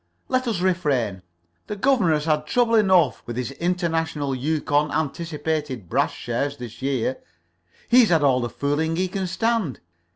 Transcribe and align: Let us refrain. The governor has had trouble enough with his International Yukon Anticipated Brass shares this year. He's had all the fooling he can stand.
Let 0.29 0.47
us 0.47 0.61
refrain. 0.61 1.21
The 1.67 1.75
governor 1.75 2.13
has 2.15 2.25
had 2.25 2.47
trouble 2.47 2.73
enough 2.73 3.21
with 3.27 3.37
his 3.37 3.51
International 3.51 4.33
Yukon 4.33 4.91
Anticipated 4.91 5.89
Brass 5.89 6.11
shares 6.13 6.57
this 6.57 6.81
year. 6.81 7.19
He's 7.87 8.09
had 8.09 8.23
all 8.23 8.41
the 8.41 8.49
fooling 8.49 8.95
he 8.95 9.07
can 9.07 9.27
stand. 9.27 9.79